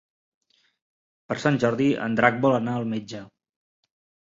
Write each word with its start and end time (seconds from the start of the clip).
Per 1.33 1.37
Sant 1.43 1.61
Jordi 1.65 1.91
en 2.07 2.17
Drac 2.21 2.41
vol 2.47 2.59
anar 2.63 2.77
al 2.81 2.91
metge. 2.97 3.23